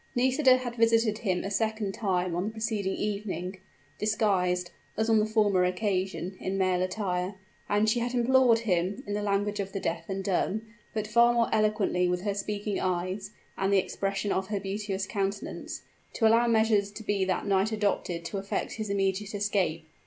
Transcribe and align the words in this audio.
Nisida 0.15 0.57
had 0.57 0.77
visited 0.77 1.19
him 1.19 1.43
a 1.43 1.51
second 1.51 1.91
time 1.93 2.33
on 2.35 2.45
the 2.45 2.49
preceding 2.49 2.95
evening 2.95 3.59
disguised, 3.99 4.71
as 4.97 5.11
on 5.11 5.19
the 5.19 5.27
former 5.27 5.63
occasion, 5.63 6.35
in 6.39 6.57
male 6.57 6.81
attire; 6.81 7.35
and 7.69 7.87
she 7.87 7.99
had 7.99 8.15
implored 8.15 8.57
him, 8.61 9.03
in 9.05 9.13
the 9.13 9.21
language 9.21 9.59
of 9.59 9.73
the 9.73 9.79
deaf 9.79 10.09
and 10.09 10.23
dumb, 10.23 10.63
but 10.91 11.05
far 11.05 11.33
more 11.35 11.49
eloquently 11.53 12.07
with 12.09 12.21
her 12.21 12.33
speaking 12.33 12.79
eyes 12.79 13.29
and 13.59 13.71
the 13.71 13.77
expression 13.77 14.31
of 14.31 14.47
her 14.47 14.59
beauteous 14.59 15.05
countenance, 15.05 15.83
to 16.13 16.25
allow 16.27 16.47
measures 16.47 16.89
to 16.91 17.03
be 17.03 17.23
that 17.23 17.45
night 17.45 17.71
adopted 17.71 18.25
to 18.25 18.39
effect 18.39 18.71
his 18.77 18.89
immediate 18.89 19.35
escape. 19.35 19.87